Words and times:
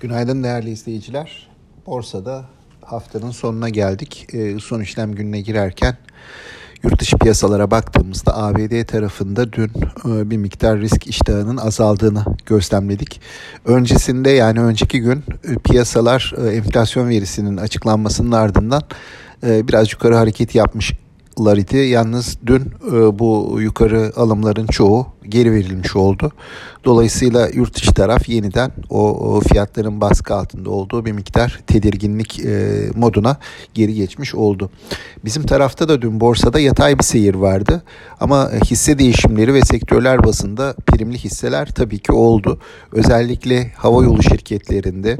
Günaydın 0.00 0.42
değerli 0.42 0.70
izleyiciler. 0.70 1.48
Borsada 1.86 2.44
haftanın 2.84 3.30
sonuna 3.30 3.68
geldik. 3.68 4.26
E, 4.32 4.58
son 4.58 4.80
işlem 4.80 5.14
gününe 5.14 5.40
girerken 5.40 5.96
yurt 6.82 7.00
dışı 7.00 7.18
piyasalara 7.18 7.70
baktığımızda 7.70 8.36
ABD 8.36 8.84
tarafında 8.84 9.52
dün 9.52 9.70
e, 10.04 10.30
bir 10.30 10.36
miktar 10.36 10.80
risk 10.80 11.06
iştahının 11.06 11.56
azaldığını 11.56 12.24
gözlemledik. 12.46 13.20
Öncesinde 13.64 14.30
yani 14.30 14.60
önceki 14.60 15.00
gün 15.00 15.24
e, 15.44 15.54
piyasalar 15.64 16.34
e, 16.38 16.48
enflasyon 16.48 17.08
verisinin 17.08 17.56
açıklanmasının 17.56 18.32
ardından 18.32 18.82
e, 19.46 19.68
biraz 19.68 19.92
yukarı 19.92 20.14
hareket 20.14 20.54
yapmış 20.54 20.92
idi. 21.38 21.76
Yalnız 21.76 22.38
dün 22.46 22.72
e, 22.92 23.18
bu 23.18 23.58
yukarı 23.60 24.12
alımların 24.16 24.66
çoğu 24.66 25.06
geri 25.28 25.52
verilmiş 25.52 25.96
oldu. 25.96 26.32
Dolayısıyla 26.84 27.48
yurt 27.54 27.74
dışı 27.74 27.92
taraf 27.94 28.28
yeniden 28.28 28.72
o, 28.90 29.40
fiyatların 29.40 30.00
baskı 30.00 30.34
altında 30.34 30.70
olduğu 30.70 31.04
bir 31.04 31.12
miktar 31.12 31.60
tedirginlik 31.66 32.40
e, 32.40 32.68
moduna 32.94 33.36
geri 33.74 33.94
geçmiş 33.94 34.34
oldu. 34.34 34.70
Bizim 35.24 35.42
tarafta 35.42 35.88
da 35.88 36.02
dün 36.02 36.20
borsada 36.20 36.60
yatay 36.60 36.98
bir 36.98 37.04
seyir 37.04 37.34
vardı. 37.34 37.82
Ama 38.20 38.50
hisse 38.64 38.98
değişimleri 38.98 39.54
ve 39.54 39.60
sektörler 39.62 40.24
basında 40.24 40.74
primli 40.86 41.18
hisseler 41.18 41.66
tabii 41.66 41.98
ki 41.98 42.12
oldu. 42.12 42.60
Özellikle 42.92 43.72
hava 43.76 44.04
yolu 44.04 44.22
şirketlerinde, 44.22 45.16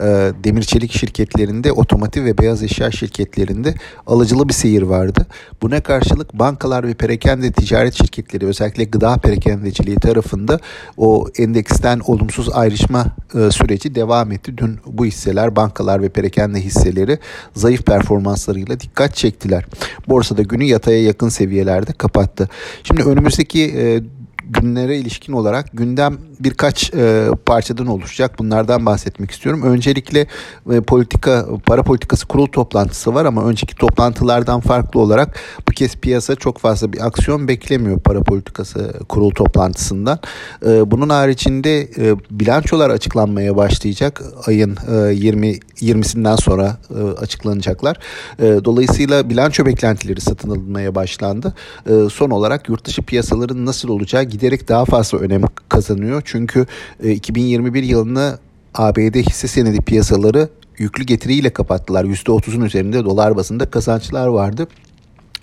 e, 0.00 0.04
demir 0.44 0.62
çelik 0.62 0.92
şirketlerinde, 0.92 1.72
otomotiv 1.72 2.24
ve 2.24 2.38
beyaz 2.38 2.62
eşya 2.62 2.90
şirketlerinde 2.90 3.74
alıcılı 4.06 4.48
bir 4.48 4.54
seyir 4.54 4.82
vardı. 4.82 5.26
Buna 5.62 5.80
karşılık 5.80 6.34
bankalar 6.34 6.86
ve 6.86 6.94
perakende 6.94 7.52
ticaret 7.52 7.94
şirketleri 7.94 8.46
özellikle 8.46 8.84
gıda 8.84 9.16
perakendeciliği 9.44 9.96
tarafında 9.96 10.60
o 10.96 11.26
endeksten 11.38 12.00
olumsuz 12.06 12.48
ayrışma 12.52 13.06
e, 13.34 13.50
süreci 13.50 13.94
devam 13.94 14.32
etti. 14.32 14.58
Dün 14.58 14.78
bu 14.86 15.04
hisseler 15.04 15.56
bankalar 15.56 16.02
ve 16.02 16.08
perakende 16.08 16.60
hisseleri 16.60 17.18
zayıf 17.54 17.86
performanslarıyla 17.86 18.80
dikkat 18.80 19.14
çektiler. 19.14 19.64
Borsada 20.08 20.42
günü 20.42 20.64
yataya 20.64 21.02
yakın 21.02 21.28
seviyelerde 21.28 21.92
kapattı. 21.92 22.48
Şimdi 22.84 23.02
önümüzdeki 23.02 23.74
e, 23.76 24.02
günlere 24.50 24.98
ilişkin 24.98 25.32
olarak 25.32 25.66
gündem 25.72 26.18
birkaç 26.40 26.94
e, 26.94 27.28
parçadan 27.46 27.86
oluşacak. 27.86 28.38
Bunlardan 28.38 28.86
bahsetmek 28.86 29.30
istiyorum. 29.30 29.62
Öncelikle 29.62 30.26
e, 30.72 30.80
politika 30.80 31.46
para 31.66 31.82
politikası 31.82 32.26
kurul 32.26 32.46
toplantısı 32.46 33.14
var 33.14 33.24
ama 33.24 33.44
önceki 33.44 33.76
toplantılardan 33.76 34.60
farklı 34.60 35.00
olarak 35.00 35.40
bu 35.68 35.72
kez 35.72 35.96
piyasa 35.96 36.34
çok 36.34 36.58
fazla 36.58 36.92
bir 36.92 37.06
aksiyon 37.06 37.48
beklemiyor 37.48 38.00
para 38.00 38.22
politikası 38.22 38.92
kurul 39.08 39.30
toplantısından. 39.30 40.18
E, 40.66 40.90
bunun 40.90 41.08
haricinde 41.08 41.80
e, 41.80 42.16
bilançolar 42.30 42.90
açıklanmaya 42.90 43.56
başlayacak 43.56 44.22
ayın 44.46 44.76
e, 44.90 45.14
20 45.14 45.58
20'sinden 45.80 46.36
sonra 46.36 46.76
e, 46.90 47.02
açıklanacaklar. 47.20 47.96
E, 48.38 48.42
dolayısıyla 48.64 49.30
bilanço 49.30 49.66
beklentileri 49.66 50.20
satın 50.20 50.50
alınmaya 50.50 50.94
başlandı. 50.94 51.54
E, 51.86 51.92
son 52.10 52.30
olarak 52.30 52.68
yurt 52.68 52.84
dışı 52.84 53.02
piyasaların 53.02 53.66
nasıl 53.66 53.88
olacağı 53.88 54.24
giderek 54.34 54.68
daha 54.68 54.84
fazla 54.84 55.18
önem 55.18 55.42
kazanıyor. 55.68 56.22
Çünkü 56.24 56.66
2021 57.04 57.82
e, 57.82 57.86
yılını 57.86 58.38
ABD 58.74 59.16
hisse 59.16 59.48
senedi 59.48 59.80
piyasaları 59.80 60.48
yüklü 60.78 61.04
getiriyle 61.04 61.50
kapattılar. 61.50 62.04
%30'un 62.04 62.64
üzerinde 62.64 63.04
dolar 63.04 63.36
bazında 63.36 63.70
kazançlar 63.70 64.26
vardı. 64.26 64.68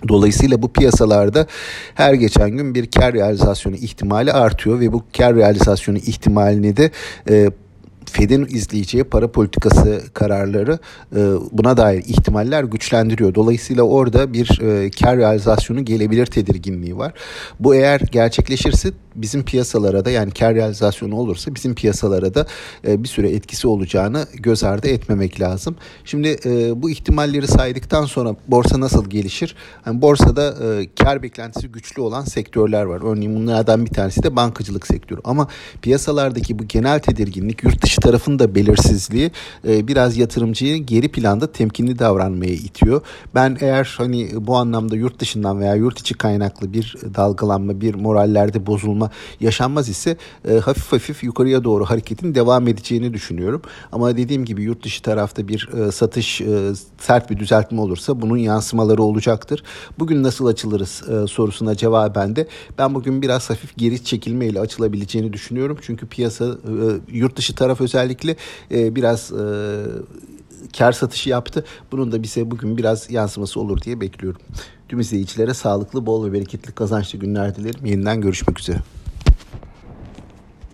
Dolayısıyla 0.08 0.62
bu 0.62 0.72
piyasalarda 0.72 1.46
her 1.94 2.14
geçen 2.14 2.50
gün 2.50 2.74
bir 2.74 2.90
kar 2.90 3.14
realizasyonu 3.14 3.76
ihtimali 3.76 4.32
artıyor 4.32 4.80
ve 4.80 4.92
bu 4.92 5.02
kar 5.16 5.36
realizasyonu 5.36 5.98
ihtimalini 5.98 6.76
de 6.76 6.90
e, 7.30 7.50
Fed'in 8.10 8.46
izleyeceği 8.46 9.04
para 9.04 9.32
politikası 9.32 10.02
kararları 10.14 10.78
e, 11.16 11.20
buna 11.52 11.76
dair 11.76 12.04
ihtimaller 12.06 12.64
güçlendiriyor. 12.64 13.34
Dolayısıyla 13.34 13.82
orada 13.82 14.32
bir 14.32 14.60
e, 14.60 14.90
kar 14.90 15.16
realizasyonu 15.16 15.84
gelebilir 15.84 16.26
tedirginliği 16.26 16.96
var. 16.96 17.12
Bu 17.60 17.74
eğer 17.74 18.00
gerçekleşirse 18.00 18.90
bizim 19.14 19.42
piyasalara 19.44 20.04
da 20.04 20.10
yani 20.10 20.30
kar 20.30 20.54
realizasyonu 20.54 21.16
olursa 21.16 21.54
bizim 21.54 21.74
piyasalara 21.74 22.34
da 22.34 22.46
e, 22.86 23.02
bir 23.02 23.08
süre 23.08 23.30
etkisi 23.30 23.68
olacağını 23.68 24.26
göz 24.34 24.64
ardı 24.64 24.88
etmemek 24.88 25.40
lazım. 25.40 25.76
Şimdi 26.04 26.36
e, 26.44 26.82
bu 26.82 26.90
ihtimalleri 26.90 27.46
saydıktan 27.46 28.04
sonra 28.04 28.36
borsa 28.48 28.80
nasıl 28.80 29.10
gelişir? 29.10 29.56
Yani 29.86 30.02
borsada 30.02 30.54
e, 30.64 30.88
kar 31.04 31.22
beklentisi 31.22 31.68
güçlü 31.68 32.02
olan 32.02 32.24
sektörler 32.24 32.82
var. 32.82 33.00
Örneğin 33.12 33.36
bunlardan 33.36 33.86
bir 33.86 33.90
tanesi 33.90 34.22
de 34.22 34.36
bankacılık 34.36 34.86
sektörü. 34.86 35.20
Ama 35.24 35.48
piyasalardaki 35.82 36.58
bu 36.58 36.64
genel 36.64 36.98
tedirginlik, 36.98 37.64
yurt 37.64 37.82
dışı 37.82 38.00
tarafın 38.00 38.38
da 38.38 38.54
belirsizliği 38.54 39.30
e, 39.68 39.88
biraz 39.88 40.16
yatırımcıyı 40.16 40.76
geri 40.76 41.08
planda 41.12 41.52
temkinli 41.52 41.98
davranmaya 41.98 42.52
itiyor. 42.52 43.00
Ben 43.34 43.58
eğer 43.60 43.94
hani 43.98 44.28
bu 44.34 44.56
anlamda 44.56 44.96
yurt 44.96 45.18
dışından 45.18 45.60
veya 45.60 45.74
yurt 45.74 46.00
içi 46.00 46.14
kaynaklı 46.14 46.72
bir 46.72 46.96
dalgalanma, 47.14 47.80
bir 47.80 47.94
morallerde 47.94 48.66
bozulma 48.66 49.01
yavaşlama 49.02 49.10
yaşanmaz 49.40 49.88
ise 49.88 50.16
e, 50.48 50.58
hafif 50.58 50.92
hafif 50.92 51.24
yukarıya 51.24 51.64
doğru 51.64 51.84
hareketin 51.84 52.34
devam 52.34 52.68
edeceğini 52.68 53.12
düşünüyorum. 53.12 53.62
Ama 53.92 54.16
dediğim 54.16 54.44
gibi 54.44 54.62
yurt 54.62 54.84
dışı 54.84 55.02
tarafta 55.02 55.48
bir 55.48 55.68
e, 55.72 55.92
satış 55.92 56.40
e, 56.40 56.72
sert 56.98 57.30
bir 57.30 57.38
düzeltme 57.38 57.80
olursa 57.80 58.20
bunun 58.20 58.36
yansımaları 58.36 59.02
olacaktır. 59.02 59.62
Bugün 59.98 60.22
nasıl 60.22 60.46
açılırız 60.46 61.02
e, 61.08 61.26
sorusuna 61.26 61.76
cevaben 61.76 62.36
de 62.36 62.46
ben 62.78 62.94
bugün 62.94 63.22
biraz 63.22 63.50
hafif 63.50 63.76
geri 63.76 64.04
çekilmeyle 64.04 64.60
açılabileceğini 64.60 65.32
düşünüyorum. 65.32 65.78
Çünkü 65.82 66.06
piyasa 66.06 66.44
e, 66.44 67.16
yurt 67.18 67.36
dışı 67.36 67.54
taraf 67.54 67.80
özellikle 67.80 68.36
e, 68.70 68.94
biraz 68.94 69.32
e, 69.32 69.44
kar 70.78 70.92
satışı 70.92 71.30
yaptı. 71.30 71.64
Bunun 71.92 72.12
da 72.12 72.22
bize 72.22 72.50
bugün 72.50 72.76
biraz 72.76 73.10
yansıması 73.10 73.60
olur 73.60 73.80
diye 73.80 74.00
bekliyorum. 74.00 74.40
Tüm 74.92 75.00
izleyicilere 75.00 75.54
sağlıklı, 75.54 76.06
bol 76.06 76.26
ve 76.26 76.32
bereketli 76.32 76.72
kazançlı 76.72 77.18
günler 77.18 77.56
dilerim. 77.56 77.86
Yeniden 77.86 78.20
görüşmek 78.20 78.60
üzere. 78.60 78.78